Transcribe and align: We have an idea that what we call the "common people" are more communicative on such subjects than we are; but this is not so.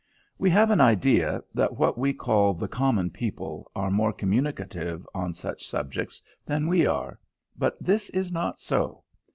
We 0.39 0.49
have 0.49 0.71
an 0.71 0.81
idea 0.81 1.43
that 1.53 1.77
what 1.77 1.95
we 1.95 2.11
call 2.11 2.55
the 2.55 2.67
"common 2.67 3.11
people" 3.11 3.69
are 3.75 3.91
more 3.91 4.11
communicative 4.11 5.05
on 5.13 5.35
such 5.35 5.67
subjects 5.67 6.23
than 6.43 6.65
we 6.65 6.87
are; 6.87 7.19
but 7.55 7.77
this 7.79 8.09
is 8.09 8.31
not 8.31 8.59
so. 8.59 9.03